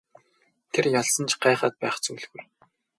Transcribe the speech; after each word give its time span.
Тэр 0.71 0.85
ялсан 0.99 1.25
ч 1.29 1.31
гайхаад 1.43 1.75
байх 1.81 1.95
зүйл 2.05 2.15
байхгүй. 2.15 2.43